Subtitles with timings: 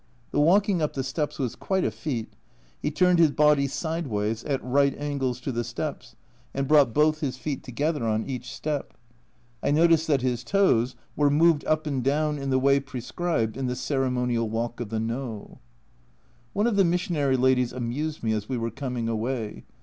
[0.31, 2.33] The walking up the steps was quite a feat
[2.81, 6.15] he turned his body sideways, at right angles to the steps,
[6.55, 8.95] and brought both his feet together on each step.
[9.61, 12.37] I noticed that his toes were 2oo A Journal from Japan moved up and down
[12.39, 15.59] in the way prescribed in the ceremonial walk of the No.
[16.53, 19.65] One of the missionary ladies amused me as we were coming away.